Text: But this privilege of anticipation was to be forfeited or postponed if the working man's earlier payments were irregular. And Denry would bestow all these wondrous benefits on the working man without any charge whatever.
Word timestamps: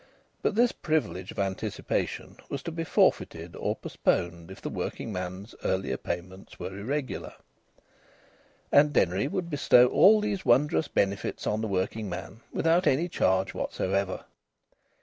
But 0.41 0.55
this 0.55 0.71
privilege 0.71 1.29
of 1.31 1.37
anticipation 1.37 2.37
was 2.49 2.63
to 2.63 2.71
be 2.71 2.83
forfeited 2.83 3.55
or 3.55 3.75
postponed 3.75 4.49
if 4.49 4.59
the 4.59 4.67
working 4.71 5.13
man's 5.13 5.53
earlier 5.63 5.95
payments 5.95 6.57
were 6.59 6.75
irregular. 6.75 7.33
And 8.71 8.93
Denry 8.93 9.27
would 9.27 9.47
bestow 9.51 9.85
all 9.89 10.19
these 10.19 10.43
wondrous 10.43 10.87
benefits 10.87 11.45
on 11.45 11.61
the 11.61 11.67
working 11.67 12.09
man 12.09 12.41
without 12.51 12.87
any 12.87 13.07
charge 13.09 13.53
whatever. 13.53 14.25